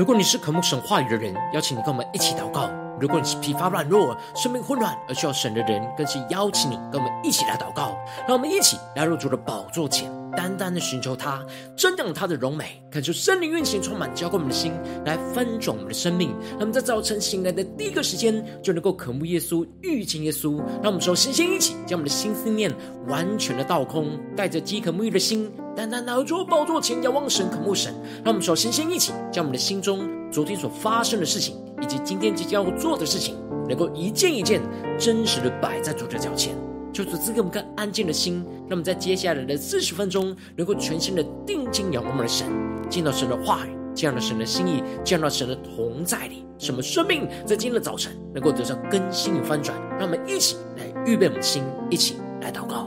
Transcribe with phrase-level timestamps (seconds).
[0.00, 2.70] 如果你是渴慕神话语的人，邀请你跟我们一起祷告。
[2.98, 7.94] 如果你是疲乏软弱、生命混乱而需要神的人，更是邀请你跟我们一起来祷告。
[8.26, 11.44] 让我们一起来入主的宝座前，单单的寻求他，
[11.76, 14.72] 瞻仰他的荣美，感受圣灵运行充满，浇灌我们的心，
[15.04, 16.30] 来翻转我们的生命。
[16.52, 20.56] 让我们在早晨醒来的第一个时间，就能够渴慕耶稣、遇见耶稣。
[20.82, 22.74] 让我们首先先一起将我们的心思念
[23.06, 25.52] 完全的倒空，带着饥渴沐浴的心。
[25.80, 27.90] 单单拿着宝座前仰望神、渴慕神，
[28.22, 33.34] 让我们首先先一起将我们的心中昨天所发生的事情，以及今天即将要做的事情，
[33.66, 34.60] 能够一件一件
[34.98, 36.54] 真实的摆在主的脚前，
[36.92, 42.46] 求主赐给我们更安静的心，让我们在接下来的四十分钟，能够全心的定睛仰望我们的神，
[42.90, 52.86] 见到神的话语，见到神的心意，见到神的同在里，什么生命在今天的早晨能够得到更新与翻转，让我们一起来预备我们的心，一起来祷告。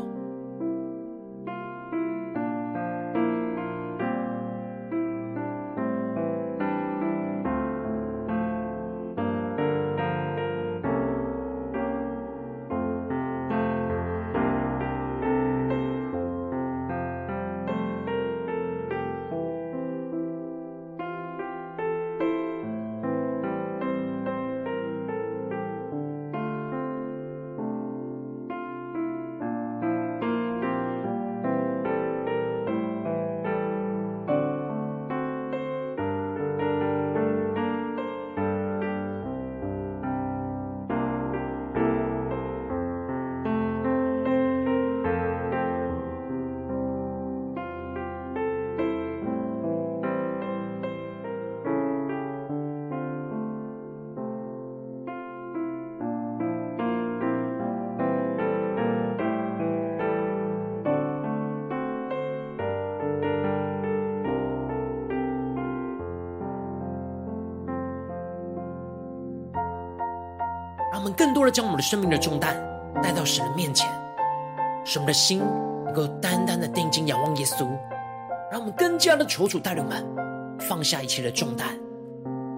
[71.13, 72.55] 更多的将我们的生命的重担
[73.01, 73.89] 带到神的面前，
[74.83, 75.41] 使我们的心
[75.85, 77.67] 能够单单的定睛仰望耶稣，
[78.51, 80.05] 让我们更加的求主带领我们
[80.59, 81.67] 放下一切的重担，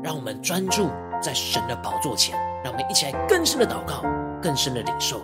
[0.03, 0.89] 让我们专注
[1.21, 4.03] 在神的宝座前，让我们一起来更深的祷告，
[4.41, 5.21] 更深的领受。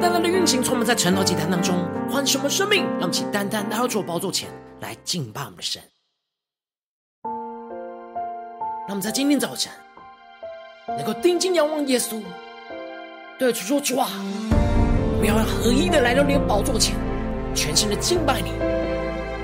[0.00, 4.48] 单单的运行，从我们在晨祷祭坛当中换什么生命，让我们起单单来到主宝座前
[4.80, 5.82] 来敬拜我们的神。
[8.86, 9.72] 让我们在今天早晨
[10.86, 12.22] 能够定睛仰望耶稣，
[13.38, 14.08] 对主说：“主啊，
[15.20, 16.94] 我要合一的来到你的宝座前，
[17.54, 18.52] 全心的敬拜你，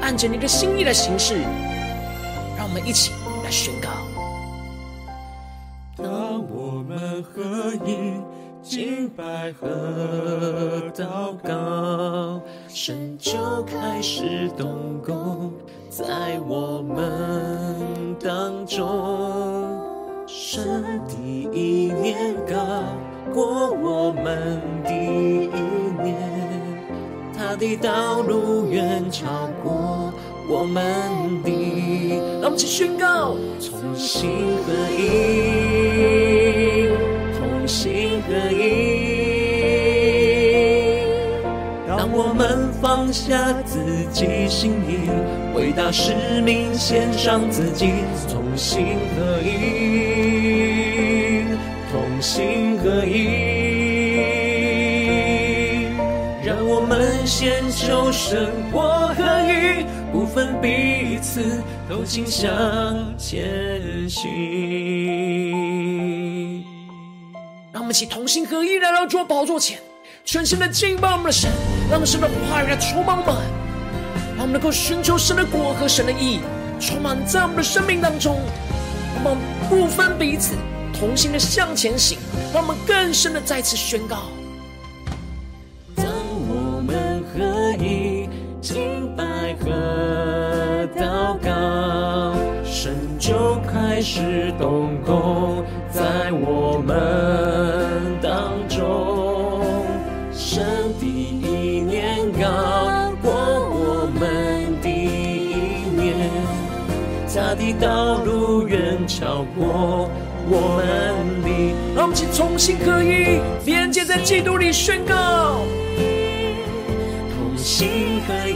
[0.00, 1.34] 按着你的心意来行事。”
[2.56, 3.12] 让我们一起
[3.44, 3.90] 来宣告：
[9.44, 13.32] 敬拜和祷告，神就
[13.64, 15.52] 开始动工
[15.90, 19.78] 在我们当中。
[20.26, 22.54] 神第一年高
[23.34, 25.60] 过我们第一
[26.02, 26.16] 年，
[27.36, 30.10] 他的道路远超过
[30.48, 30.82] 我们
[31.42, 31.50] 的。
[32.40, 34.30] 让我们一起宣告：同心
[34.64, 35.02] 合一，
[37.38, 39.13] 同心合一，
[42.84, 43.80] 放下自
[44.12, 45.08] 己心意，
[45.56, 47.94] 为大使命献上自己，
[48.30, 51.46] 同心合一，
[51.90, 53.24] 同心合一，
[56.44, 62.52] 让我们先求生活合一，不分彼此，都倾向
[63.16, 64.22] 前行。
[67.72, 69.78] 让我们一起同心合一来到主宝座前，
[70.24, 71.52] 全心的敬拜我们的神，
[71.90, 73.36] 让神的话语来充满我们，
[74.34, 76.40] 让我们能够寻求神的果和神的义，
[76.80, 78.40] 充满在我们的生命当中。
[79.16, 79.36] 我们
[79.68, 80.54] 不分彼此，
[80.98, 82.18] 同心的向前行，
[82.54, 84.22] 让我们更深的再次宣告。
[85.94, 86.06] 当
[86.48, 88.26] 我们合一
[88.62, 92.34] 敬拜和祷告，
[92.64, 95.62] 神就开始动工
[95.92, 96.94] 在我们
[107.72, 110.10] 的道路远超过
[110.48, 111.48] 我们的。
[111.94, 115.60] 让我们请同心合一，连接在基督里宣告，
[117.30, 118.54] 同心合一。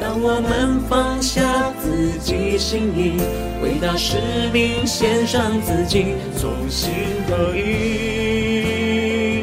[0.00, 3.20] 当我们放下自己心意，
[3.62, 4.16] 为大使
[4.52, 6.90] 命献上自己，同心
[7.28, 9.42] 合一，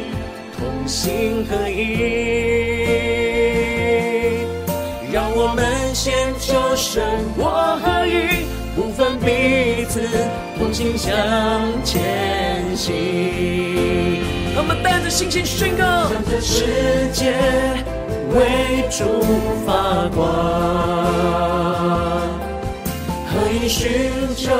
[0.56, 2.53] 同心合一。
[6.04, 7.02] 们先求神
[7.38, 8.44] 我合一，
[8.76, 10.02] 不分彼此，
[10.58, 11.10] 同心向
[11.82, 12.92] 前行。
[14.54, 17.32] 让我们带着信心宣告，让这世界
[18.34, 19.04] 为主
[19.64, 20.26] 发光，
[23.26, 24.52] 何以寻求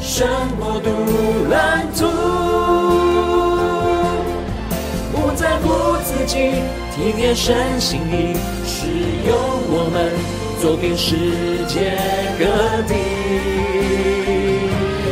[0.00, 0.28] 神
[0.60, 0.90] 国度
[1.50, 2.06] 蓝图，
[5.10, 6.52] 不在乎自己，
[6.94, 8.86] 体贴身心意，使
[9.26, 9.36] 用
[9.68, 10.12] 我们
[10.62, 11.16] 走遍世
[11.66, 11.98] 界
[12.38, 12.44] 各
[12.86, 12.94] 地。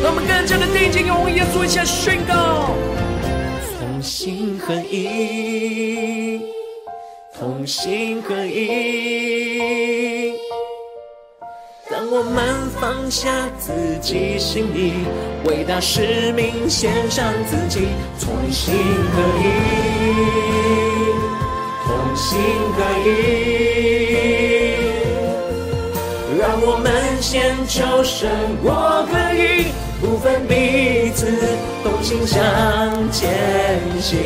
[0.00, 2.70] 让我们更加的定睛用耶稣一下宣告，
[3.80, 6.40] 同心合一，
[7.36, 10.34] 同心合一。
[11.90, 14.92] 当我们放下自己心意，
[15.46, 17.88] 为大使命献上自己，
[18.20, 18.72] 同心
[19.12, 19.46] 合一，
[21.84, 22.38] 同心
[22.76, 23.59] 合一。
[27.30, 28.28] 先求神
[28.60, 31.30] 我可以，不分彼此，
[31.84, 32.40] 同心向
[33.12, 34.18] 前行。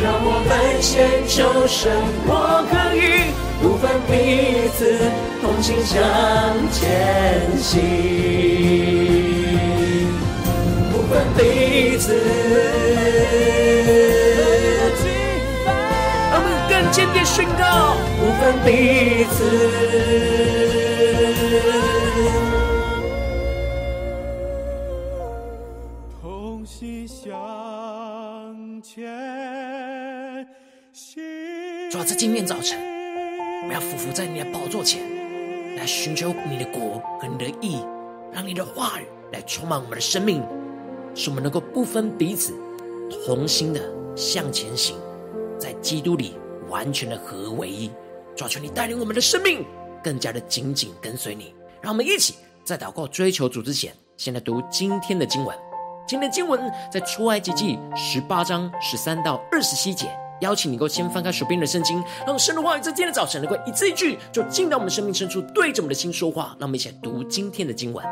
[0.00, 1.90] 让我们先求神
[2.28, 5.00] 我可以，不分彼此，
[5.42, 5.98] 同心向
[6.70, 7.80] 前行。
[10.92, 12.14] 不分彼此，
[16.30, 17.96] 让我们更坚定宣告，
[18.38, 19.44] 分彼此。
[26.20, 30.46] 同心向前
[30.92, 31.20] 行。
[31.90, 32.78] 主要在今天早晨，
[33.62, 35.02] 我们要匍匐在你的宝座前，
[35.76, 37.84] 来寻求你的国和你的义，
[38.32, 40.44] 让你的话语来充满我们的生命，
[41.12, 42.54] 使我们能够不分彼此，
[43.26, 43.80] 同心的
[44.14, 44.96] 向前行，
[45.58, 46.36] 在基督里
[46.68, 47.90] 完全的合为一。
[48.38, 49.66] 主啊，求你带领我们的生命
[50.02, 51.52] 更加的紧紧跟随你。
[51.82, 55.56] 让我们一起在祷告追求主之前，先来读今天的经文。
[56.06, 60.06] 今天的经文在出埃及记十八章十三到二十七节。
[60.40, 66.54] 邀请你够先翻开手边的圣经，让神的话语在今天的早晨能够一字一句，就进到我们生命深处，对着我们的心说话。
[66.60, 68.06] 让我们一起来读今天的经文。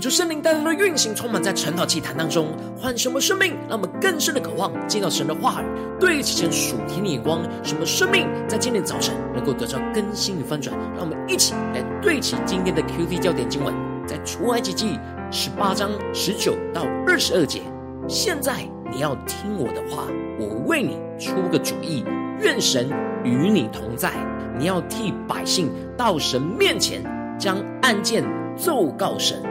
[0.00, 2.46] 恳求圣灵带来的运行，充满在晨祷祭坛当中，
[2.80, 5.66] 唤什么生命，让我们更深的渴望见到神的话语，
[6.00, 7.42] 对齐成属天的眼光。
[7.62, 10.74] 什么生命在今天早晨能够得到更新与翻转？
[10.96, 13.74] 让我们一起来对齐今天的 QT 焦点经文，
[14.06, 14.98] 在出埃及记
[15.30, 17.60] 十八章十九到二十二节。
[18.08, 20.04] 现在你要听我的话，
[20.38, 22.02] 我为你出个主意，
[22.40, 22.88] 愿神
[23.22, 24.14] 与你同在。
[24.58, 27.02] 你要替百姓到神面前，
[27.38, 28.24] 将案件
[28.56, 29.42] 奏告神。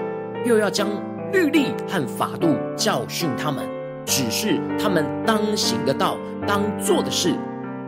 [0.46, 0.88] 又要将
[1.32, 3.68] 律例和法度教训他们，
[4.06, 6.18] 指示他们当行的道、
[6.48, 7.34] 当做的事，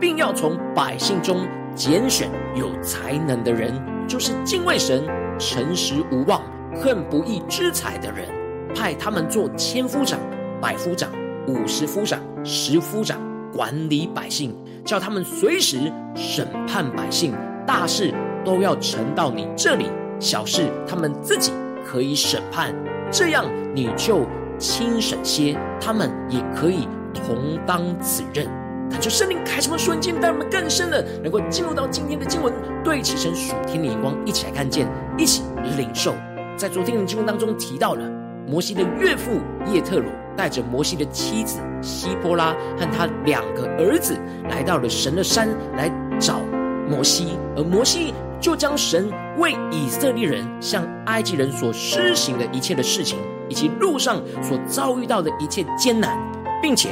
[0.00, 3.72] 并要从百姓中拣选有才能的人，
[4.06, 5.04] 就是敬畏神、
[5.38, 6.42] 诚实无妄、
[6.76, 8.28] 恨不义之财的人，
[8.74, 10.18] 派他们做千夫长、
[10.60, 11.10] 百夫长、
[11.48, 13.18] 五十夫长、十夫长，
[13.52, 14.54] 管理百姓，
[14.84, 17.34] 叫他们随时审判百姓。
[17.66, 18.12] 大事
[18.44, 19.86] 都要呈到你这里，
[20.18, 21.52] 小事他们自己。
[21.84, 22.74] 可以审判，
[23.10, 24.26] 这样你就
[24.58, 28.46] 轻省些，他们也可以同当此任。
[28.90, 32.52] 他就圣灵开什么瞬间，带我们更深的能够进入到今天的经文，
[32.84, 34.86] 对起神属天的眼光，一起来看见，
[35.16, 35.42] 一起
[35.76, 36.14] 领受。
[36.56, 38.02] 在昨天的经文当中提到了
[38.46, 40.04] 摩西的岳父叶特鲁
[40.36, 44.14] 带着摩西的妻子希波拉和他两个儿子
[44.50, 46.40] 来到了神的山来找
[46.88, 48.12] 摩西，而摩西。
[48.42, 49.08] 就将神
[49.38, 53.16] 为以色列人向埃及人所施行的一切的事情，
[53.48, 56.18] 以及路上所遭遇到的一切艰难，
[56.60, 56.90] 并且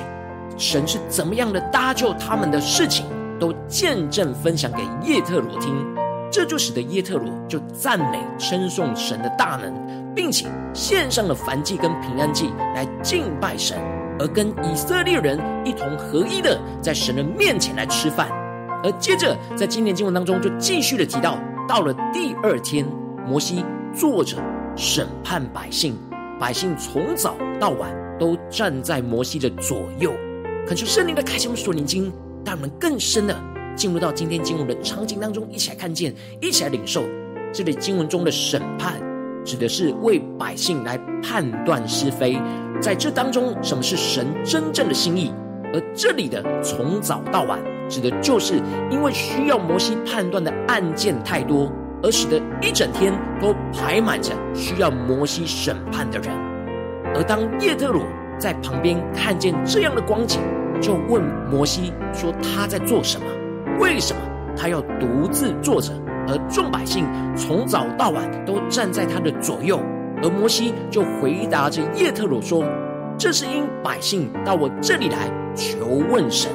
[0.57, 3.05] 神是怎么样的搭救他们的事情，
[3.41, 5.75] 都见证分享给叶特罗听。
[6.31, 9.75] 这就使得叶特罗就赞美称颂神的大能，
[10.15, 13.77] 并且献上了燔祭跟平安祭来敬拜神，
[14.21, 18.29] 而跟以色列人一同合一的在神的面前来吃饭。
[18.83, 22.87] 而接着，在今天经文当中，就继续的提到，到了第二天，
[23.27, 24.37] 摩西坐着
[24.77, 25.95] 审判百姓，
[26.39, 30.13] 百姓从早到晚都站在摩西的左右。
[30.67, 32.11] 恳求圣灵的开启我们属灵经，
[32.45, 33.37] 带我们更深的
[33.77, 37.03] 进入到今天经文的场景当中，一起来看见，一起来领受。
[37.53, 38.95] 这里经文中的审判，
[39.45, 42.39] 指的是为百姓来判断是非。
[42.81, 45.33] 在这当中，什么是神真正的心意？
[45.75, 47.59] 而这里的从早到晚。
[47.91, 48.55] 指的就是
[48.91, 51.71] 因为需要摩西判断的案件太多，
[52.03, 56.31] 而使得一整天都排满着需要摩西审判的人。
[57.15, 58.03] 而当叶特鲁
[58.39, 60.41] 在旁边看见这样的光景，
[60.81, 61.21] 就问
[61.51, 63.27] 摩西说：“他在做什么？
[63.81, 64.23] 为什么
[64.57, 65.93] 他要独自坐着，
[66.29, 67.05] 而众百姓
[67.37, 69.81] 从早到晚都站在他的左右？”
[70.23, 72.65] 而摩西就回答着叶特鲁说
[73.19, 76.51] ：“这是因百姓到我这里来求问神。”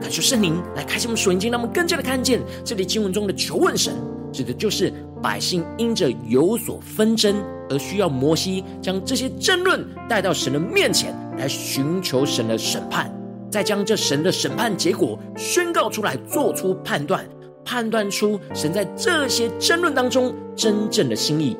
[0.00, 3.94] 感谢圣灵来开启我们属灵经，让我们更加的看见这里经文中的求问神，
[4.32, 13.12] 指的就是百姓因着有所纷争而需要摩西将这些争论带到神的面前来寻求神的审判，
[13.50, 17.28] 再将这神的审判结果宣告出来，做出判断，
[17.64, 21.56] 判断出神在这些争论当中真正的心意，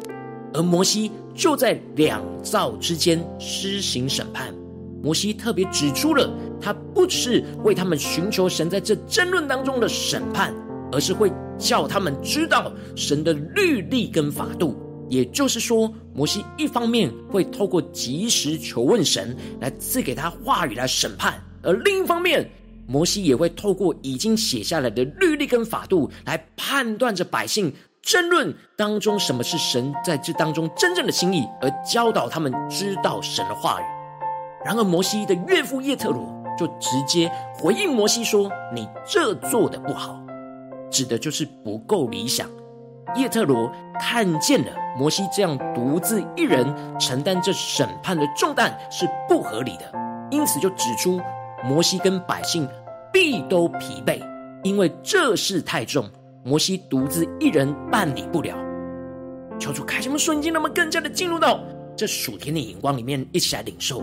[0.54, 4.54] 而摩西就在两造之间施行审判。
[5.02, 6.28] 摩西特别指出了，
[6.60, 10.52] 他不是为他们寻求神在这争论当中的审判，
[10.90, 14.76] 而是会叫他们知道神的律例跟法度。
[15.08, 22.50] 也就是说，摩西一方面会透过及时求问神来赐给他话语来审判，而另一方面，
[22.86, 33.84] 摩西也会透过已经写下来的律例跟法度来判断着百姓争论当中什么是神在这当中真正的心意，而教导他们知道神的话语。
[34.68, 40.22] 然而，摩西的岳父叶特罗就直接回应摩西说：“你这做的不好，
[40.90, 42.46] 指的就是不够理想。”
[43.16, 46.66] 叶特罗看见了摩西这样独自一人
[47.00, 49.90] 承担这审判的重担是不合理的，
[50.30, 51.18] 因此就指出
[51.64, 52.68] 摩西跟百姓
[53.10, 54.20] 必都疲惫，
[54.62, 56.04] 因为这事太重，
[56.44, 58.54] 摩西独自一人办理不了。
[59.58, 61.58] 求主开什么瞬间，让我们更加的进入到
[61.96, 64.02] 这属天的眼光里面，一起来领受。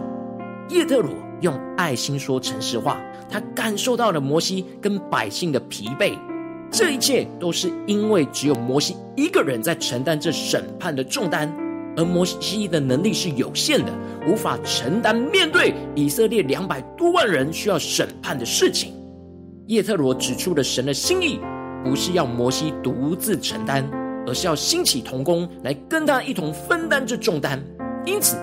[0.69, 6.17] 叶特罗用爱心说诚实话，他感受到了摩西跟百姓的疲惫，
[6.71, 11.55] 这一切都是因为只有摩西一个人在承担这审判的重担，
[11.95, 13.91] 而摩西的能力是有限的，
[14.27, 18.93] 无法承担面对以色列两百多万人需要审判的事情。
[19.67, 21.39] 叶特罗指出了神的心意，
[21.83, 23.87] 不是要摩西独自承担，
[24.25, 27.63] 而是要兴起同工来跟他一同分担这重担，
[28.03, 28.35] 因此。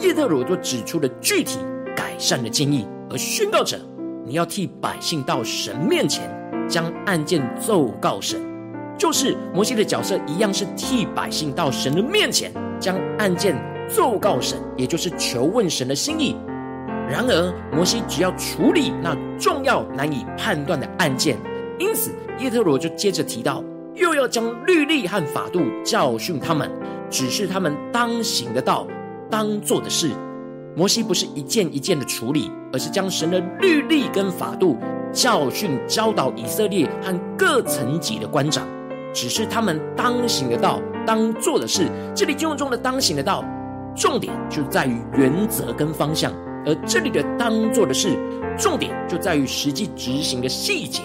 [0.00, 1.58] 叶特罗就指出了具体
[1.96, 3.78] 改善的建议，而宣告者：
[4.24, 6.30] 你要替百姓到神面前，
[6.68, 8.40] 将案件奏告神。
[8.96, 13.56] 就是摩西的角色一样，是替百姓到神的面前，将案件
[13.88, 16.36] 奏告神，也就是求问神的心意。
[17.08, 21.36] 然而，摩西只要处理那重要难以判断的案件，
[21.78, 23.64] 因此叶特罗就接着提到，
[23.94, 26.70] 又要将律例和法度教训他们，
[27.08, 28.86] 指示他们当行的道、
[29.30, 30.10] 当做的事。
[30.76, 34.76] 摩西不是一件一件的处理，而是将神的律例跟法度
[35.12, 38.64] 教训教导以色列和各层级的官长，
[39.12, 41.88] 只是他们当行的道、当做的事。
[42.14, 43.44] 这里经文中的当行的道，
[43.96, 46.32] 重点就在于原则跟方向。
[46.64, 48.16] 而这里的当做的事，
[48.56, 51.02] 重点就在于实际执行的细节。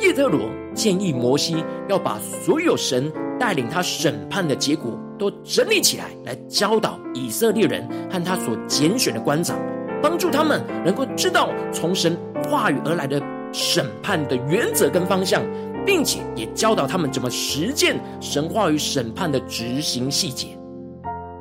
[0.00, 0.40] 叶特罗
[0.74, 9.58] 建议摩西要把所有神带领他审判的结果都整理起来，来教导以色列人和他所拣选的官长，
[10.02, 12.16] 帮助他们能够知道从神
[12.48, 15.42] 话语而来的审判的原则跟方向，
[15.84, 20.48] 并且也教导他们怎么实践神话语审判的执行细节。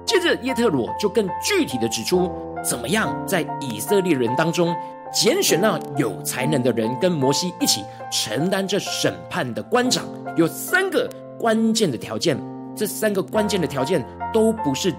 [0.06, 2.30] 接着，耶特罗就更具体的指出。
[2.62, 4.76] 怎么样在以色列人当中
[5.14, 10.04] 拣选那有才能的人，跟摩西一起承担这审判的官长？
[10.36, 12.38] 有三个关键的条件，
[12.80, 14.02] 这三个关键的条件
[14.34, 14.90] 都不是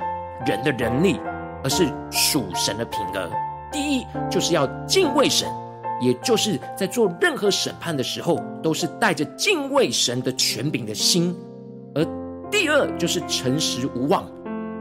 [0.45, 1.19] 人的能力，
[1.65, 3.31] 而是属神的品格。
[3.73, 5.49] 第一，就是要敬畏神，
[5.99, 11.33] 也就是在做任何审判的时候，都是带着敬畏神的权柄的心；
[11.95, 12.05] 而
[12.51, 14.31] 第二，就是诚实无妄。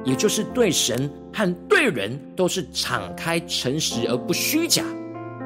[0.04, 4.84] 也就是对神和对人都是敞开、诚实而不虚假；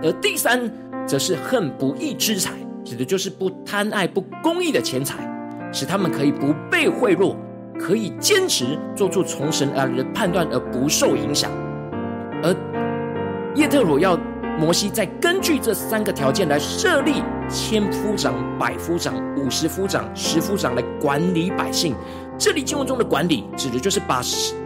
[0.01, 0.71] 而第三，
[1.07, 2.51] 则是恨不义之财，
[2.83, 5.23] 指的就是不贪爱不公义的钱财，
[5.73, 7.35] 使他们可以不被贿赂，
[7.77, 11.51] 可以坚持做出从神而来的判断而不受影响。
[12.43, 12.55] 而
[13.55, 14.17] 叶特罗要
[14.59, 21.95] 摩西再根据这三个条件来设立千夫长、百夫长、五十夫长、十夫长来管理百姓。
[22.37, 24.21] 这里经文中的管理，指的就是把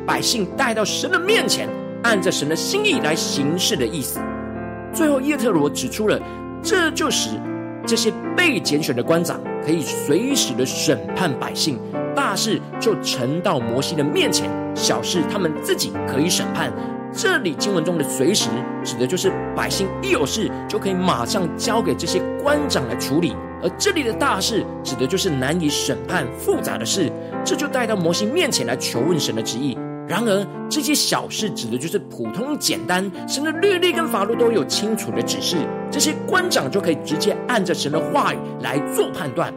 [0.05, 1.69] 百姓带到神的面前，
[2.03, 4.19] 按着神的心意来行事的意思。
[4.93, 6.19] 最后，叶特罗指出了，
[6.63, 7.31] 这就使
[7.87, 11.79] 这些被拣选的官长可以随时的审判百姓，
[12.13, 16.69] 大事就呈到摩西的面前，小事他们自己可以审判。
[17.13, 18.49] 这里经文中的“随时”
[18.83, 27.09] 指的就是百姓一有事就可以马上交给这些官长来处理，而这里的大事指的就是难以审判复杂的事，
[27.45, 29.77] 这就带到摩西面前来求问神的旨意。
[30.07, 35.57] 然而这些小事指的就是普通简单，神的律例跟法律都有清楚的指示，
[35.91, 39.53] 这些官长就可以直接按着神的话语来做判断。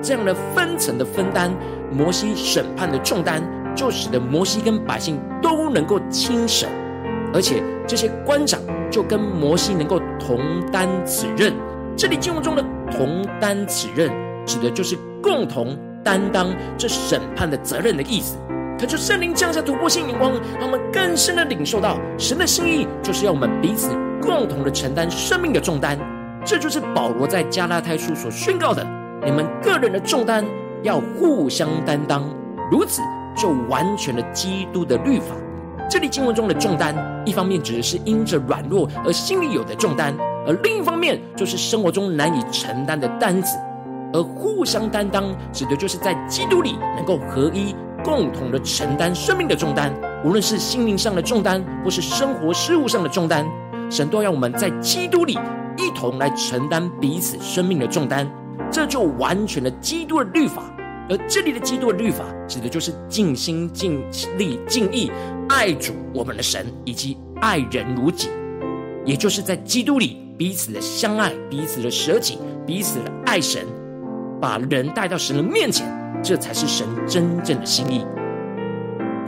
[0.00, 1.52] 这样的分层的分担，
[1.90, 3.42] 摩西审判的重担，
[3.74, 6.68] 就使得摩西跟百姓都能够轻省。
[7.34, 10.38] 而且这些官长就跟摩西能够同
[10.70, 11.52] 担此任。
[11.96, 14.08] 这里经文中的“同担此任”，
[14.46, 18.38] 指的就是共同担当这审判的责任的意思。
[18.78, 23.90] 他就圣灵降下突破性眼光，让我们更深的领受到神的心意，就是要我们彼此
[24.22, 25.98] 共同的承担生命的重担。
[26.44, 28.86] 这就是保罗在加拉太书所宣告的：
[29.24, 30.44] 你们个人的重担
[30.84, 32.22] 要互相担当，
[32.70, 33.02] 如此
[33.36, 35.34] 就完全了基督的律法。
[35.90, 36.94] 这里经文中的重担，
[37.26, 40.14] 一方面指的是因着软弱而心里有的重担，
[40.46, 43.58] 而另一方面就是生活中难以承担的担子。
[44.12, 49.92] 而互相担当，指的就是在基督里能够合一，共同的承担生命的重担，
[50.24, 53.46] 无论是心灵上的重担，或是生活事务上的重担，
[53.90, 55.38] 神都要我们在基督里
[55.76, 58.30] 一同来承担彼此生命的重担，
[58.70, 60.62] 这就完全了基督的律法。
[61.10, 63.98] 而这里的基督的律法，指的就是尽心、尽
[64.36, 65.10] 力、尽意
[65.48, 68.28] 爱主我们的神，以及爱人如己，
[69.06, 73.64] 也就是在基督里彼此的相爱、彼此的舍己、彼此的爱神，
[74.38, 75.86] 把人带到神的面前，
[76.22, 78.04] 这才是神真正的心意。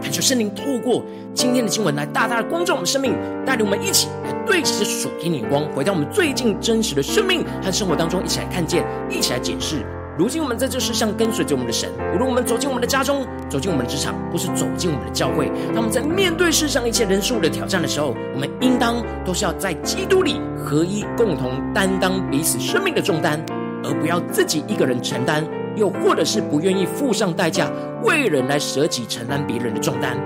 [0.02, 9.84] 恳求圣灵透过今天的经文来大大的光照我们生命，带领我们一起来对齐着属天的眼光，回到我们最近真实的生命和生活当中，一起来看见，一起来检视。
[10.18, 23.42] 如今我们在这世上跟随着我们的神，无论我们走进我们的家中，走进我们的职场，或是走进我们的教会，当我们在面对世上一切人事物的挑战的时候，我们应当都是要在基督里合一，共同担当彼此生命的重担，
[23.84, 25.46] 而不要自己一个人承担，
[25.80, 27.72] 又或者是不愿意付上代价
[28.04, 30.16] 为人来舍己承担别人的重担。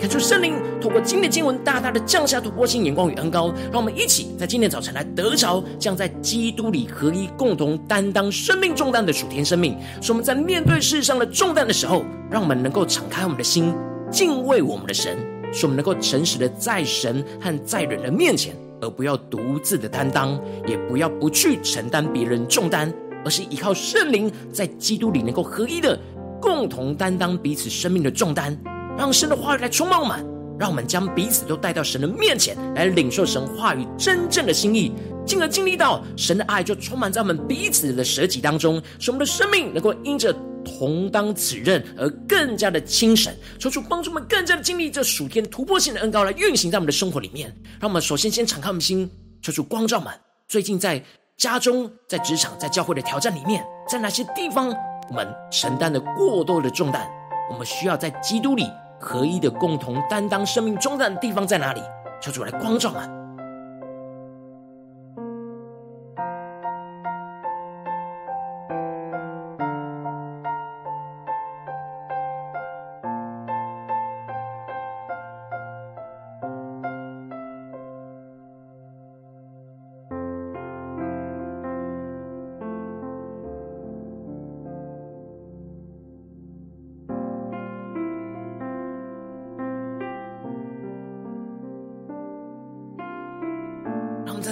[0.00, 9.76] 恳求圣灵透过今天的经文，大大的降下突破性眼光与恩膏，让我们一起在今天早晨来得着这样在基督里合一、共同担当生命重担的属天生命。
[10.02, 13.74] 使我们在面对世上的重担的时候，让我们能够敞开我们的心，
[14.10, 15.16] 敬畏我们的神，
[15.52, 22.92] 使我们能够诚实的在神和在人的面前，而不要独自的担当，也不要不去承担别人重担，
[23.26, 25.98] 而是依靠圣灵在基督里能够合一的
[26.40, 28.56] 共同担当彼此生命的重担。
[28.96, 30.24] 让神的话语来充满我们，
[30.58, 34.92] 让我们将彼此都带到神的面前来领受神话语真正的心意，
[35.26, 40.32] 进而经历到神的爱就充满在我们彼此的舍己当中，使我们的生命能够因着
[40.64, 43.34] 同当此任而更加的轻省。
[43.58, 47.52] 求主帮助我们更加的经历这属天突破性的恩膏来运行在我们的生活里面。
[47.80, 49.10] 让我们首先先敞开我们心，
[49.42, 50.12] 求主光照们。
[50.48, 51.02] 最近在
[51.36, 54.74] 家中、在职场、在教会的挑战里面，在哪些地方
[55.08, 57.06] 我们承担了过多的重担？
[57.50, 58.70] 我们需要在基督里。
[58.98, 61.82] 合一的共同担当生命重担的地方在哪里？
[62.22, 63.06] 求主来光照啊！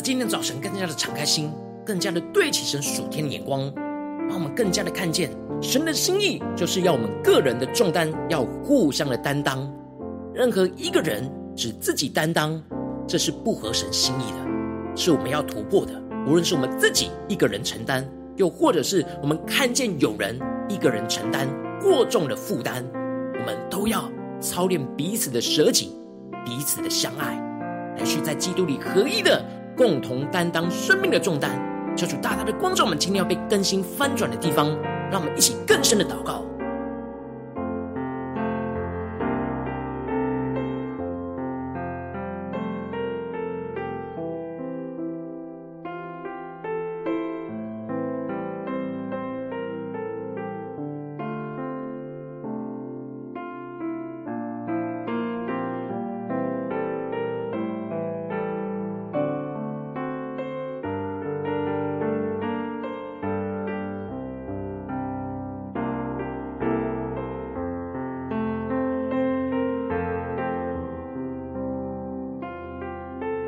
[0.04, 1.50] 今天早晨，更加的敞开心，
[1.82, 3.72] 更加的对起神属天的眼光，
[4.28, 5.30] 让我们更加的看见
[5.62, 9.66] 神的心意，就是要我们个人的重担要互相的担当。
[10.34, 12.62] 任何一个人只自己担当，
[13.08, 15.98] 这是不合神心意的，是我们要突破的。
[16.26, 20.38] 无论是我们自己一个人承担，又或者是我们看见有人
[20.68, 21.48] 一个人承担
[21.80, 24.04] 过重的负担，我们都要
[24.38, 25.96] 操练彼此的舍己，
[26.44, 27.36] 彼此的相爱，
[27.96, 29.42] 来去在基督里合一的。
[29.76, 31.50] 共同担当生命的重担，
[31.96, 34.68] 求主大大的光照我们今天要被更新翻转的地方，
[35.10, 36.44] 让我们一起更深的祷告。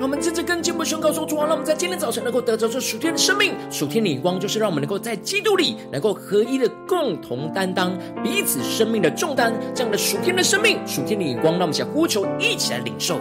[0.06, 7.92] 我们真正跟进步宣告说：主啊，让我们在今天早晨能够得着这属天的生命、属天的眼光，就是让我们能够在基督里能够合一的共同担当
[8.22, 9.52] 彼此生命的重担。
[9.74, 13.18] 这样的属天的生命、属天的眼光，让我们想呼求，一起来领受。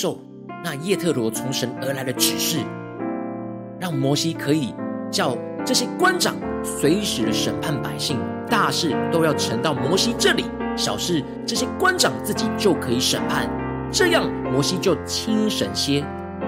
[0.00, 0.16] 受
[0.62, 2.58] 那叶特罗从神而来的指示，
[3.80, 4.72] 让摩西可以
[5.10, 8.16] 叫这些官长随时的审判百姓，
[8.48, 10.44] 大事都要呈到摩西这里，
[10.76, 13.50] 小事这些官长自己就可以审判，
[13.90, 16.04] 这样摩西就轻省些，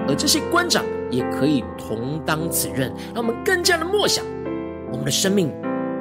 [0.07, 2.89] 而这些官长也可以同当此任。
[3.13, 4.23] 让我们更加的默想，
[4.93, 5.53] 我们的生命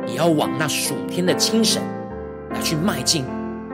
[0.06, 1.82] 也要往那属天的轻省
[2.50, 3.24] 来去迈进。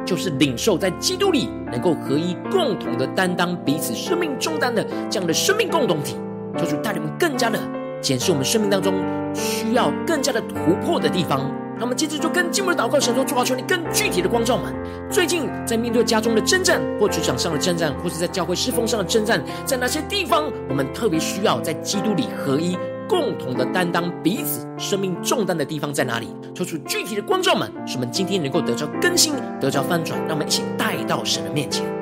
[0.07, 6.16] 就是领受在基督里能够合一、共同的担当彼此生命重担的这样的生命共同体，
[6.57, 7.59] 求主带领我们更加的
[8.01, 8.95] 检视我们生命当中
[9.35, 11.51] 需要更加的突破的地方。
[11.79, 14.73] 那么接着就跟进步的祷告神说：主啊，求你更具体的光照们。
[15.11, 22.79] 最近在面对家中的征战，或职场上的征战，或是在教会侍奉上的征战，在哪些地方我们特别需要在基督里合一？
[23.09, 26.29] 共同的担当彼此生命重担的地方在哪里？
[26.55, 31.95] 抽出具体的光照们，使我们今天能够得着更新，得着翻转，让我们一起带到神的面前。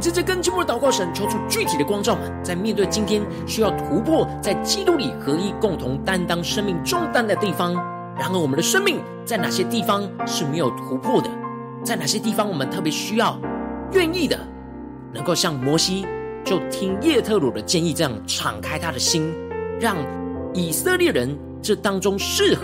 [0.00, 7.74] 们接着更进一步的祷告，神求出具体的光照，在面对今天需要突破，在基督里合一，共同担当生命重担的地方。
[8.18, 11.28] 然而，我们的生命在哪些地方是没有突破的？
[11.84, 13.38] 在哪些地方我们特别需要
[13.92, 14.38] 愿意的，
[15.12, 16.06] 能够像摩西
[16.44, 19.30] 就听叶特鲁的建议，这样敞开他的心，
[19.78, 19.98] 让
[20.54, 22.62] 以色列人这当中适合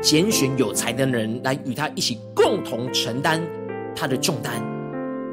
[0.00, 3.42] 拣选有才能的人来与他一起共同承担
[3.92, 4.54] 他的重担。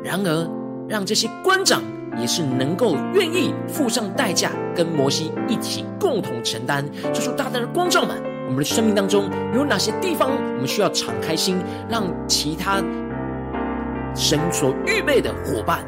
[0.04, 0.63] 然而，
[0.94, 1.82] 让这些官长
[2.20, 6.88] 也是能够愿意付上代价，跟摩西一起共同承担。
[7.12, 11.58] 这是大大的光照们，我们的生命当中有哪些地方我们需要敞开心，
[11.90, 12.80] 让其他
[14.14, 15.84] 神所预备的伙伴，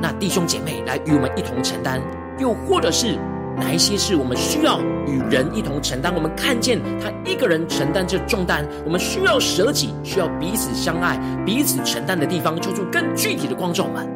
[0.00, 2.00] 那弟兄姐妹来与我们一同承担，
[2.38, 3.18] 又或者是
[3.56, 6.14] 哪一些是我们需要与人一同承担？
[6.14, 14.08] 我们看见他一个人承担这重担，我们需要舍己，需要彼此相爱、彼此承担的地方，求主更具体的光照们。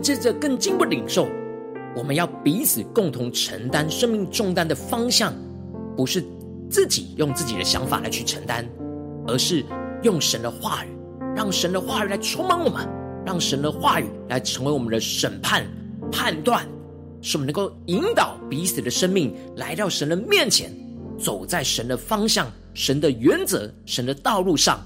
[0.00, 1.28] 接着更进一步领受，
[1.96, 5.34] 我们要彼此共同承担生命重担的方向，
[5.96, 6.24] 不是
[6.70, 8.68] 自己用自己的想法来去承担，
[9.26, 9.64] 而是
[10.02, 10.88] 用神的话语，
[11.34, 12.88] 让神的话语来充满我们，
[13.24, 15.66] 让神的话语来成为我们的审判
[16.10, 16.66] 判断，
[17.20, 20.72] 使我们能够引导彼此的生命来到神的面前，
[21.18, 24.80] 走在神的方向、神的原则、神的道路上，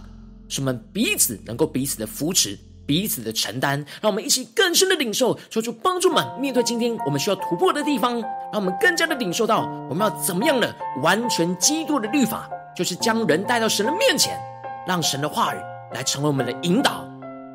[0.49, 2.59] 使我们彼此能够彼此的扶持。
[2.87, 14.39] 彼此的承担，让我们一起更深的领受，求主帮助们面对今天我们需要突破的地方，让我们更加的领受到我们要怎么样的完全基督的律法，就是将人带到神的面前，
[14.87, 15.59] 让神的话语
[15.93, 17.05] 来成为我们的引导，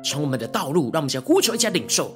[0.02, 2.10] 成为我们的道路，让我们先呼求一下领受。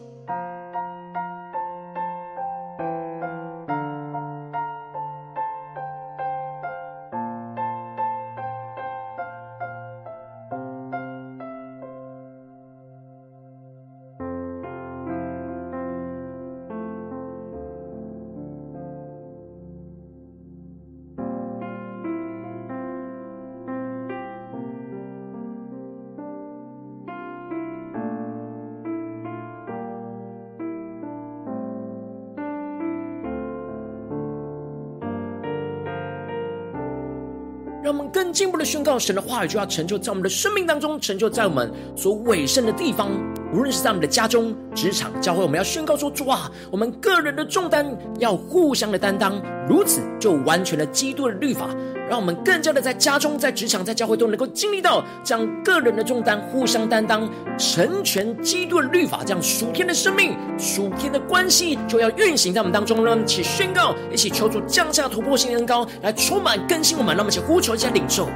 [37.83, 43.11] 让我们更进一步的宣告，神的话语就要成就在我们的生命当中，成就在我们所委身的地方。
[43.53, 47.87] 无论是在我们的家中、职场、教会，我们要宣告说：主啊，我们个人的重担
[48.19, 51.69] 要互相的担当，如此就完全了基督的律法。
[52.09, 59.21] 让我们更加的在家中、在职场、在教会都能够经历到这样个人的重担互相担当，成全基督的律法。
[59.25, 63.05] 这样属天的生命、属天的关系就要运行在我们当中。
[63.05, 67.15] 让我们一起宣告，一起求主降下突破性的恩膏，来充满更新我们。
[67.17, 68.29] 让我们一起呼求一下领受。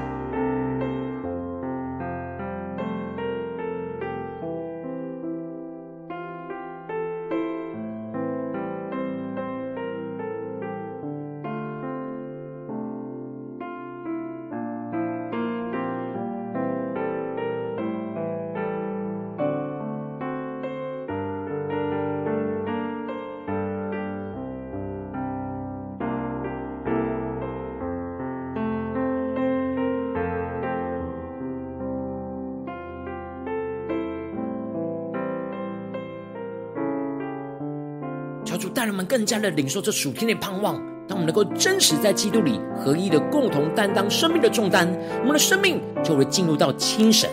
[39.06, 40.74] 更加的领受这属天的盼望，
[41.08, 44.88] 当我们能够真实在基督里合一的共同担当生命的重担，
[45.20, 47.30] 我们的生命就会进入到亲神，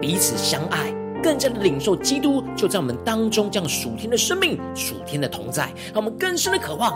[0.00, 6.92] 彼此相爱，更加的领受基督就在我们当中这样属天的生命、属天的同在，让我们更深的渴望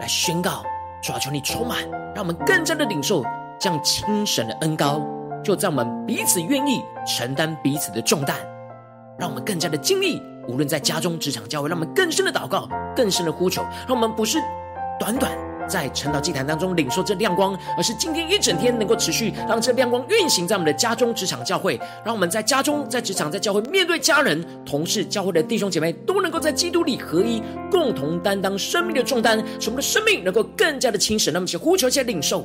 [0.00, 0.62] 来宣告：
[1.02, 1.78] 主啊，求你充满，
[2.14, 3.24] 让我们更加的领受
[3.58, 5.00] 这样亲神的恩膏，
[5.42, 8.36] 就在我们彼此愿意承担彼此的重担，
[9.18, 10.20] 让我们更加的经历。
[10.50, 14.38] 无论在家中、职场、教会，让我们更深的祷告、更深的呼求，让我们不是
[14.98, 15.30] 短短
[15.68, 31.32] 在晨祷祭坛当中领受这亮光，而是今天一整天能够持续让这亮光运行在我们的家中、职场、教会，让我们在家中、在职场、在教会，面对家人、同事、教会的弟兄姐妹，都能够在基督里合一，共同担当生命的重担，使我们的生命能够更加的轻省。
[31.32, 32.44] 那么，请呼求一下领受。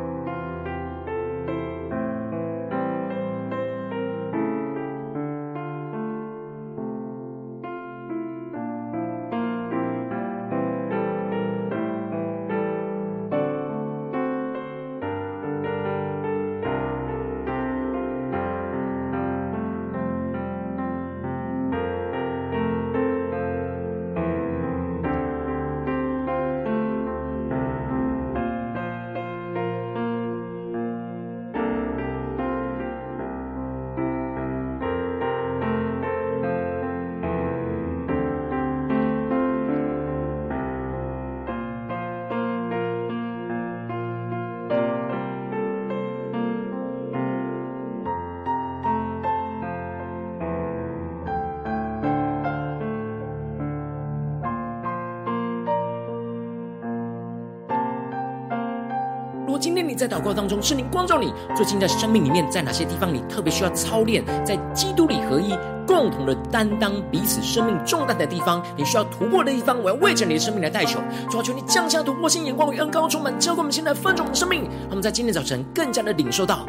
[60.01, 76.65] 在祷告当中，圣灵光照你，最近在生命里面，在哪些地方你特别需要操练，在基督里合一，共同的担当彼此生命重担的地方，你需要突破的地方，我要为着你的生命来代求，主啊，求你降下突破性眼光与恩高，充满教灌我们现在丰盛的生命，他们在今天早晨更加的领受到。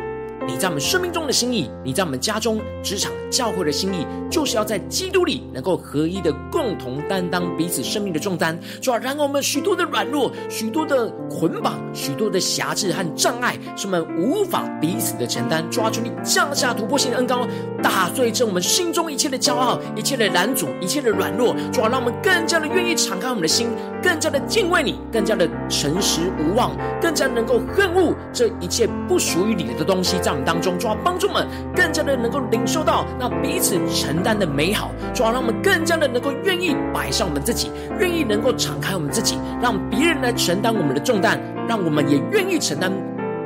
[0.47, 8.59] 你在我们生命中的心意，你在我们家中、职场、教会的心意，就是要在基督里能够合一的共同担当彼此生命的重担。
[8.81, 15.65] 主啊，然而我们许多的软弱、许多的捆绑、许多的辖制和障碍，是我们无法彼此的承担。
[15.71, 17.47] 抓住，你降下突破性的恩膏，
[17.83, 21.55] 打碎这我们心中一切的骄傲、一切的拦阻、一切的软弱。
[21.73, 23.69] 主啊，让我们更加的愿意敞开我们的心，
[24.03, 30.19] 更加的敬畏你，更加的诚实无妄，更加能够恨恶这一切不属于你的东西。
[30.23, 42.93] 在当中，主要，帮助我们更加的能够领受到那彼此承担的美好，主要，让我们更加的能够愿意摆上我们自己，愿意能够敞开我们自己，让别人来承担我们的重担，让我们也愿意承担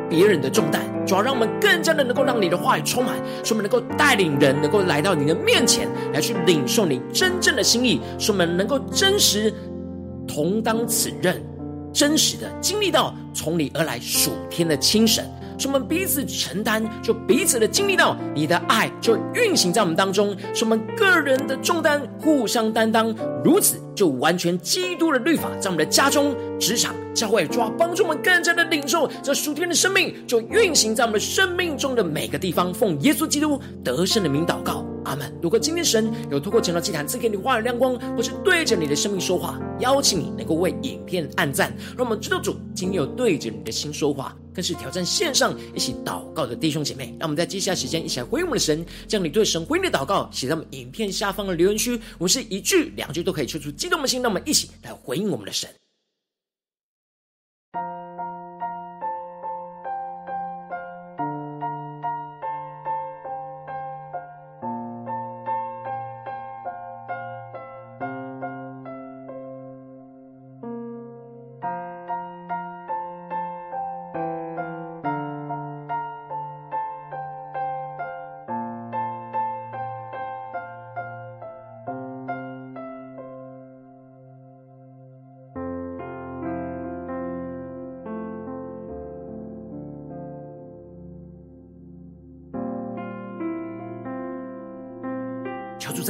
[0.08, 0.82] 别人的重担。
[1.06, 9.52] 主要，让我们更加的能够让你的话语充满，使我们能够带领人，能够来到你的面前来去领受你真正的心意，使我们能够真实
[10.26, 11.40] 同当此任，
[11.92, 15.24] 真实的经历到从你而来属天的清神。
[15.58, 20.36] 使我们彼此承担，就彼此的经历到你的爱，就运行在我们当中。
[20.54, 32.72] 使我们个人的重担互相担当，如此就完全基督的律法在我们的家中、职场、教会，抓帮助我们更加的领受这属天的生命，就运行在我们的生命中的每个地方。
[32.72, 34.84] 奉耶稣基督得胜的名祷告。
[35.06, 35.32] 阿门。
[35.40, 47.16] 如果今天神有透过晨祷祭坛赐给你话语亮光，或是对着你的生命说话，邀请你能够为影片按赞，让我们知道主今天有对着你的心说话，更是挑战线上一起祷告的弟兄姐妹。
[47.18, 52.00] 让我们在接下来时间一起来回应我们的神，将你对神回应的祷告写在我们影片下方的留言区。
[52.18, 55.68] 我们是一句两句都可以说出激动的心，让我们一起来回应我们的神。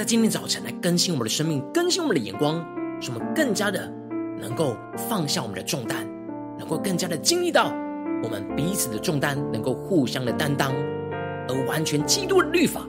[0.07, 2.65] 今天早晨来更新我们的生命，更新我们的眼光，
[3.01, 3.93] 使我们更加的
[4.41, 6.07] 能够放下我们的重担，
[6.57, 7.73] 能够更加的经历到
[8.23, 10.73] 我们彼此的重担能够互相的担当，
[11.49, 12.87] 而完全基督的律法，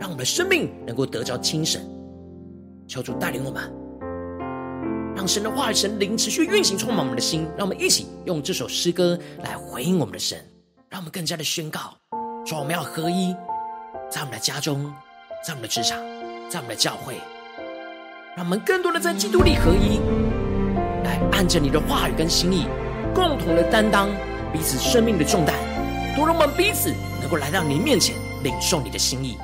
[0.00, 1.82] 让我们的生命能够得着清神。
[2.88, 3.70] 求主带领我们，
[5.14, 7.46] 让神的话语、神灵持续运行，充满我们的心。
[7.58, 10.38] 让我们一起用这首诗歌来回应我们的神，
[10.88, 11.94] 让我们更加的宣告：
[12.46, 13.34] 说我们要合一，
[14.08, 14.90] 在我们的家中，
[15.46, 16.15] 在我们的职场。
[16.48, 17.16] 在我们的教会，
[18.36, 19.98] 让我们更多的在基督里合一，
[21.04, 22.66] 来按着你的话语跟心意，
[23.14, 24.08] 共同的担当
[24.52, 25.54] 彼此生命的重担，
[26.14, 29.36] 多让我们彼此能够来到你面前，领受你的心意。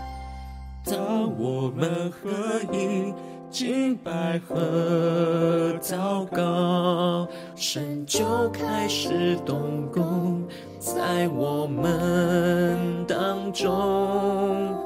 [0.84, 0.96] 当
[1.38, 2.30] 我们合
[2.72, 3.12] 一，
[3.50, 10.46] 敬拜和祷告，神就开始动工
[10.78, 14.81] 在我们当中。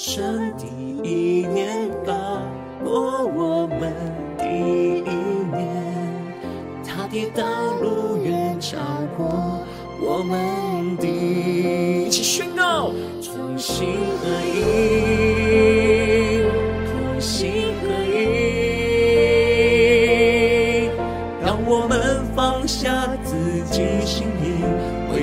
[0.00, 0.68] 神第
[1.02, 2.14] 一年把
[2.84, 3.92] 握我们
[4.38, 5.10] 第一
[5.50, 5.58] 年，
[6.84, 7.42] 他的道
[7.82, 8.78] 路远超
[9.16, 9.26] 过
[10.00, 12.92] 我们的，一起宣告，
[13.24, 13.88] 同心
[14.22, 15.27] 合一，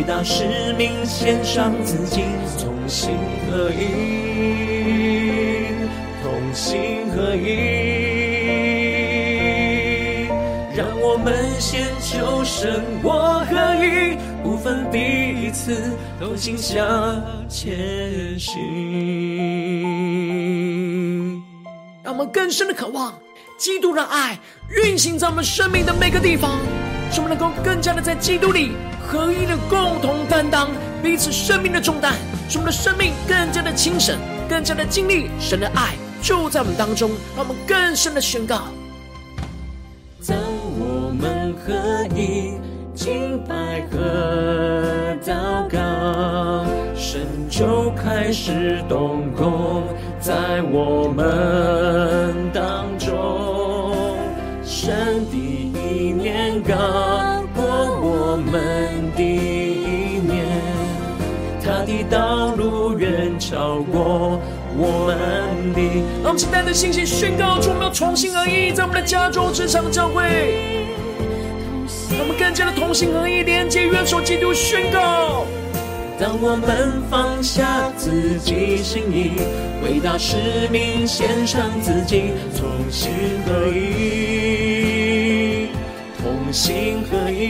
[0.07, 0.45] 大使
[0.77, 2.21] 命献上自己，
[2.59, 3.09] 同心
[3.49, 3.83] 合一，
[6.21, 7.47] 同心合一。
[10.75, 16.85] 让我们先求神我合一，不分彼此，同心向
[17.49, 18.53] 前行。
[22.03, 23.13] 让我们更深的渴望
[23.57, 24.37] 基督的爱
[24.69, 26.59] 运行在我们生命的每个地方，
[27.15, 28.73] 使我们能够更加的在基督里
[29.07, 30.69] 合一的共同担当
[31.01, 32.11] 彼此生命的重担，
[32.49, 38.63] 使我们的生命更加的轻省，更加的经历神的爱就在我们当中，让我们更深的宣告。
[40.27, 40.37] 当
[40.77, 42.55] 我们合一，
[42.93, 46.65] 敬拜和祷告，
[46.97, 49.83] 神就开始动工
[50.19, 53.95] 在我们当中。
[54.65, 55.25] 神
[58.35, 58.51] 我们
[59.15, 60.43] 的意念，
[61.63, 64.37] 他的道路远超过
[64.75, 65.81] 我们的。
[66.21, 70.21] 让我们期待的信心宣告，出，我们要同心合一，在我们的家中、职场、教会，
[72.11, 75.45] 让我们更加的同心合一，连接、元首、基督，宣告。
[76.19, 79.31] 当我们放下自己心意，
[79.81, 80.35] 为大使
[80.73, 83.11] 命献上自己，同心
[83.45, 84.64] 合一，
[86.51, 87.45] 心合一。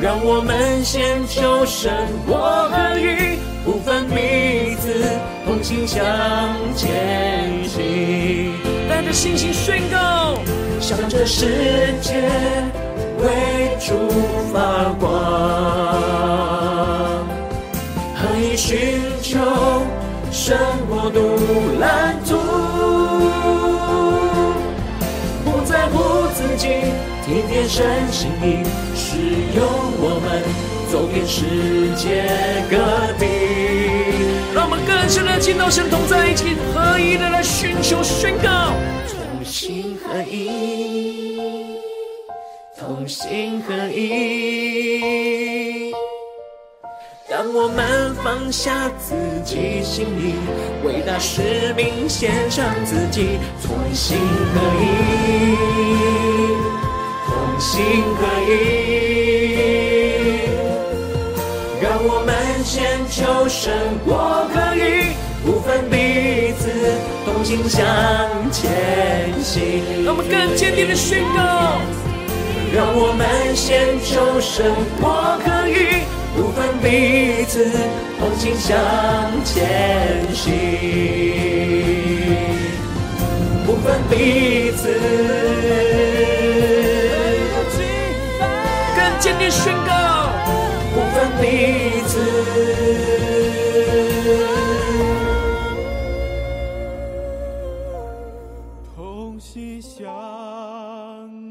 [0.00, 1.92] 让我们先求神
[2.26, 4.92] 我合一，不分彼此，
[5.46, 6.04] 同心向
[6.74, 8.52] 前行。
[8.88, 10.36] 带着信心宣告，
[10.80, 12.20] 向着世界
[13.18, 13.94] 为主
[14.52, 15.08] 发光，
[27.74, 28.62] 神心意，
[28.94, 29.16] 使
[29.56, 29.64] 用
[29.96, 30.44] 我们
[30.92, 31.40] 走遍世
[31.96, 32.28] 界
[32.68, 32.76] 各
[33.18, 33.24] 地。
[34.54, 38.74] 让我们更深的进到神同在一起，合一的来寻求宣告，
[39.08, 41.78] 同心合一。
[42.78, 45.94] 同心合一，
[47.30, 49.14] 当我们放下自
[49.46, 50.34] 己心意，
[50.84, 54.18] 为大使命献上自己，同心
[54.52, 54.82] 合一，
[57.62, 57.80] 心
[58.18, 58.50] 合一。
[61.80, 62.34] 让我们
[62.64, 63.72] 先求神
[64.04, 64.10] 我
[64.52, 65.14] 合一，
[65.46, 66.68] 不分彼此，
[67.24, 67.80] 同心向
[68.50, 68.60] 前
[69.44, 70.04] 行。
[70.04, 71.78] 让我们更坚定的宣告。
[72.74, 76.02] 让我们先求神我合一，
[76.34, 77.70] 不分彼此，
[78.18, 78.74] 同心向
[79.44, 80.50] 前行，
[83.64, 84.82] 不分彼此，
[89.22, 90.32] 坚定宣告，
[90.92, 92.18] 不分彼此。
[98.96, 100.02] 同心向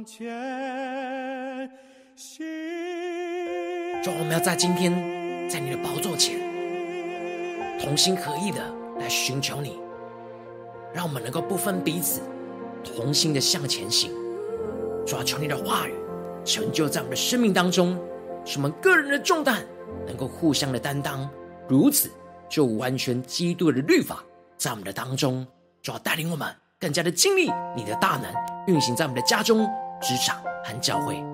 [0.06, 1.72] 前
[2.14, 2.46] 行。
[4.04, 6.42] 主，我们要在今天，在你的宝座前，
[7.80, 8.60] 同心合意的
[9.00, 9.80] 来寻求你，
[10.94, 12.20] 让我们能够不分彼此，
[12.84, 14.12] 同心的向前行。
[15.08, 15.94] 主，求你的话语
[16.44, 18.00] 成就在我们的生命当中，
[18.46, 19.64] 是我们个人的重担
[20.06, 21.30] 能够互相的担当，
[21.68, 22.10] 如此
[22.50, 24.24] 就完全基督的律法
[24.58, 25.46] 在我们的当中。
[25.82, 26.48] 主要，带领我们
[26.80, 28.32] 更加的经历你的大能
[28.68, 29.68] 运行在我们的家中、
[30.02, 31.31] 职场和教会。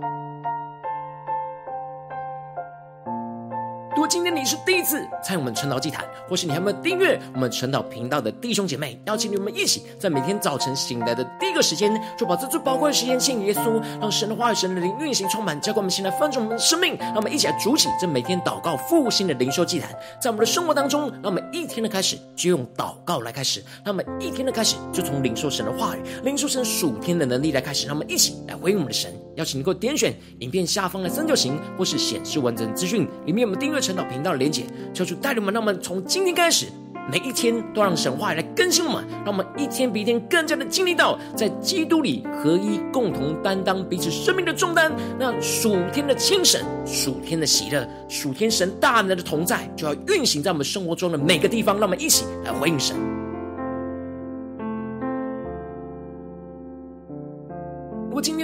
[4.09, 16.95] 今天你是第一次参与我们晨祷祭坛，或是你还没有订阅我们晨祷频道的弟兄姐妹，邀请你们一起在每天早晨醒来的第一个时间，就把这最宝贵的时间献给耶稣，让神的话语、神的灵运行充满，浇灌我们心来翻转我们的生命。
[16.97, 19.91] 让我们一起来筑起这每天祷告复兴的灵修祭坛，
[20.21, 29.11] 在我们的生活当中，让我们一天的开始就用祷告来开始，让我们一天的开始就从领受神的话语、领受神属天的能力来开始，让我们一起来回应我们的神。
[29.38, 34.63] 邀请你给我点选影片下方的三角形，或是显示完整资讯里面，我们订阅陈祷频道的连结，
[34.93, 36.65] 求主带领我们，让我们从今天开始，
[37.11, 44.91] 每一天都让神话来更新我们，让我们一天比一天更加的经历到在基督里合一，共同担当彼此生命的重担。
[45.19, 51.75] 那属天的清神、属天的喜乐、属天神大能的同在，就要运行在我们生活中的每个地方。
[51.77, 53.16] 让我们一起来回应神。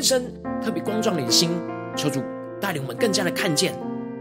[0.03, 0.21] 生
[0.61, 1.49] 特别光照你的心，
[1.95, 2.21] 求主
[2.59, 3.73] 带领我们更加的看见。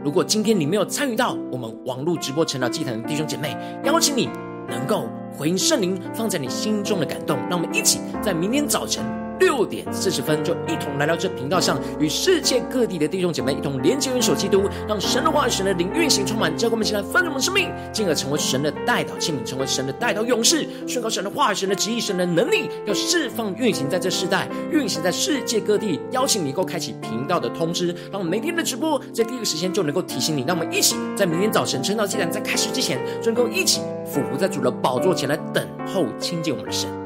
[0.05, 4.29] 如果今天你没有参与到我们网络直播晨祷祭坛弟兄姐妹，邀请你
[4.69, 9.22] 能够回应圣灵放在你心中的感动，让我们一起在明天早晨。
[9.43, 25.99] 六点四十分，就一同来到这频道上，与世界各地的弟兄姐妹一同连接、元首基督，让神的话语、神的灵运行充满，教灌我们起来丰盛我们生命，进而成为神的代祷器皿，成为神的代祷勇士，宣告神的话语、神的旨意、神的能力，要释放运行在这世代，运行在世界各地。
[26.13, 30.45] 邀请你能够开启频道的通知，让我们每天的直播在第一个时间就能够提醒你。
[30.47, 37.02] 让我们一起在明天早晨晨祷祭坛在开始之前，就能够一起俯伏在主的宝座前来等候亲近我们的神。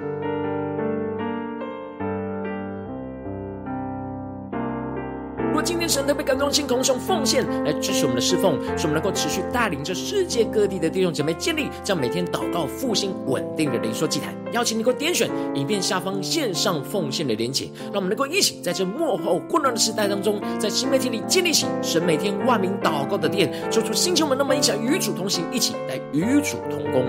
[5.87, 14.35] 天神特别感动，心，同用奉献来支持我们的侍奉，使我们能够持续带领着世界各地的弟兄姐妹建立这样每天祷告复兴稳定的灵说祭坛。
[14.51, 27.05] 邀请你给我点选影片下方线上奉献的连结，让我们能够一起在这幕后混乱的时代当中，在新媒体里建立起神每天万名祷告的殿，做出星球们那么一起与主同行，一起来与主同工。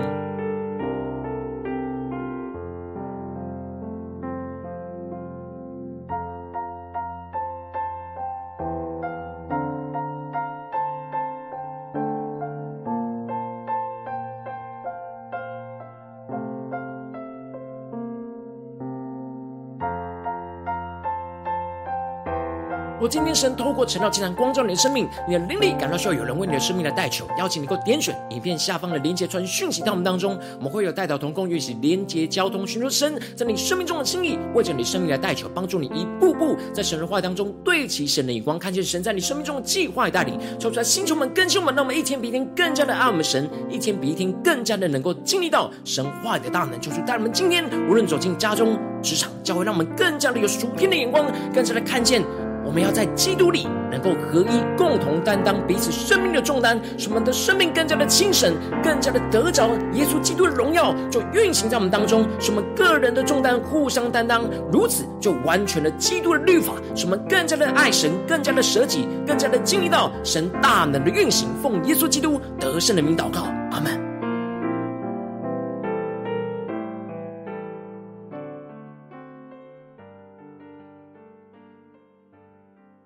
[23.08, 52.22] 今天神透过晨祷竟然光照你的生命，你的灵力感到需要有人为你的生命来代求，邀请你能够点选影片下方的连接传讯息到我们当中，我们会有代祷同工，一起连接交通，寻求神在你生命中的心意，为着你生命来代求，帮助你一步步在神的话语当中对齐神的眼光，看见神在你生命中的计划与带领，抽出来星球们更新我们，让我们一天比一天更加的爱我们神，一天比一天更加的能够经历到神话语的大能，就是带我们今天无论走进家中、职场、教会，让我们更加的有属天的眼光，更加的看见。
[52.68, 58.52] 我们要在基督里能够合一，共同担当彼此生命的重担，使我们的生命更加的轻省，
[58.84, 71.48] 更加的得着耶稣基督的荣耀，就运行在我们当中，使我们个人的重担互相担当，如此就完全了基督的律法，使我们更加的爱神，更加的舍己，更加的经历到神大能的运行。
[71.62, 73.57] 奉耶稣基督得胜的名祷告。